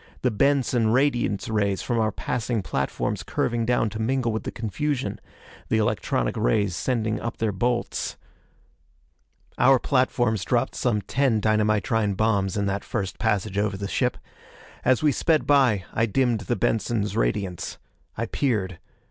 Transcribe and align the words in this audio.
The 0.23 0.31
Benson 0.31 0.87
radiance 0.91 1.47
rays 1.47 1.83
from 1.83 1.99
our 1.99 2.11
passing 2.11 2.63
platforms 2.63 3.21
curving 3.21 3.67
down 3.67 3.87
to 3.91 3.99
mingle 4.01 4.31
with 4.31 4.45
the 4.45 4.51
confusion. 4.51 5.21
The 5.69 5.77
electronic 5.77 6.35
rays 6.35 6.75
sending 6.75 7.19
up 7.19 7.37
their 7.37 7.51
bolts.... 7.51 8.17
Our 9.59 9.77
platforms 9.77 10.43
dropped 10.43 10.73
some 10.73 11.03
ten 11.03 11.39
dynamitrine 11.39 12.17
bombs 12.17 12.57
in 12.57 12.65
that 12.65 12.83
first 12.83 13.19
passage 13.19 13.59
over 13.59 13.77
the 13.77 13.87
ship. 13.87 14.17
As 14.83 15.03
we 15.03 15.11
sped 15.11 15.45
by, 15.45 15.85
I 15.93 16.07
dimmed 16.07 16.39
the 16.47 16.55
Benson's 16.55 17.15
radiance. 17.15 17.77
I 18.17 18.25
peered. 18.25 18.79